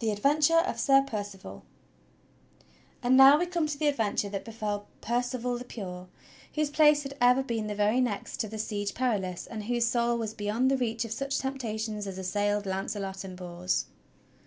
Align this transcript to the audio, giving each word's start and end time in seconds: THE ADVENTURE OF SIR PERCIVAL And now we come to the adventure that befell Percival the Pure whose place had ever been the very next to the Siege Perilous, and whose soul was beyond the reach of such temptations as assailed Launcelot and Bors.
THE 0.00 0.10
ADVENTURE 0.10 0.64
OF 0.66 0.78
SIR 0.78 1.00
PERCIVAL 1.06 1.64
And 3.02 3.16
now 3.16 3.38
we 3.38 3.46
come 3.46 3.66
to 3.66 3.78
the 3.78 3.86
adventure 3.88 4.28
that 4.28 4.44
befell 4.44 4.86
Percival 5.00 5.56
the 5.56 5.64
Pure 5.64 6.08
whose 6.54 6.68
place 6.68 7.04
had 7.04 7.16
ever 7.22 7.42
been 7.42 7.68
the 7.68 7.74
very 7.74 8.02
next 8.02 8.36
to 8.40 8.48
the 8.48 8.58
Siege 8.58 8.92
Perilous, 8.92 9.46
and 9.46 9.64
whose 9.64 9.86
soul 9.86 10.18
was 10.18 10.34
beyond 10.34 10.70
the 10.70 10.76
reach 10.76 11.06
of 11.06 11.12
such 11.12 11.38
temptations 11.38 12.06
as 12.06 12.18
assailed 12.18 12.66
Launcelot 12.66 13.24
and 13.24 13.34
Bors. 13.34 13.86